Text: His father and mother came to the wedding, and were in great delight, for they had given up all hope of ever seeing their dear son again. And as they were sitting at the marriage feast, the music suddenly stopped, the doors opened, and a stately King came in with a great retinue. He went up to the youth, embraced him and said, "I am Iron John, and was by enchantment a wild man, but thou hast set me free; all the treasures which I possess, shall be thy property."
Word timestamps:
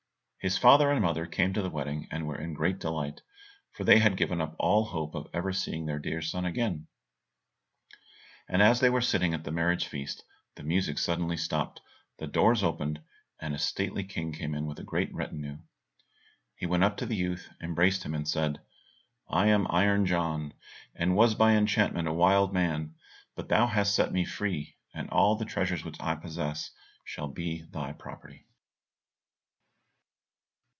His 0.43 0.57
father 0.57 0.89
and 0.91 1.03
mother 1.03 1.27
came 1.27 1.53
to 1.53 1.61
the 1.61 1.69
wedding, 1.69 2.07
and 2.09 2.25
were 2.25 2.39
in 2.41 2.55
great 2.55 2.79
delight, 2.79 3.21
for 3.73 3.83
they 3.83 3.99
had 3.99 4.17
given 4.17 4.41
up 4.41 4.55
all 4.57 4.85
hope 4.85 5.13
of 5.13 5.27
ever 5.35 5.53
seeing 5.53 5.85
their 5.85 5.99
dear 5.99 6.19
son 6.19 6.45
again. 6.45 6.87
And 8.49 8.59
as 8.59 8.79
they 8.79 8.89
were 8.89 9.01
sitting 9.01 9.35
at 9.35 9.43
the 9.43 9.51
marriage 9.51 9.85
feast, 9.85 10.23
the 10.55 10.63
music 10.63 10.97
suddenly 10.97 11.37
stopped, 11.37 11.79
the 12.17 12.25
doors 12.25 12.63
opened, 12.63 13.01
and 13.39 13.53
a 13.53 13.59
stately 13.59 14.03
King 14.03 14.31
came 14.31 14.55
in 14.55 14.65
with 14.65 14.79
a 14.79 14.83
great 14.83 15.13
retinue. 15.13 15.59
He 16.55 16.65
went 16.65 16.83
up 16.83 16.97
to 16.97 17.05
the 17.05 17.15
youth, 17.15 17.47
embraced 17.61 18.01
him 18.01 18.15
and 18.15 18.27
said, 18.27 18.61
"I 19.29 19.45
am 19.45 19.67
Iron 19.69 20.07
John, 20.07 20.55
and 20.95 21.15
was 21.15 21.35
by 21.35 21.53
enchantment 21.53 22.07
a 22.07 22.13
wild 22.13 22.51
man, 22.51 22.95
but 23.35 23.47
thou 23.49 23.67
hast 23.67 23.93
set 23.93 24.11
me 24.11 24.25
free; 24.25 24.75
all 25.09 25.35
the 25.35 25.45
treasures 25.45 25.85
which 25.85 26.01
I 26.01 26.15
possess, 26.15 26.71
shall 27.05 27.27
be 27.27 27.61
thy 27.71 27.93
property." 27.93 28.47